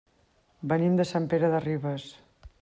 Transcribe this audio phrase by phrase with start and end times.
[0.71, 2.09] Venim de Sant Pere de Ribes.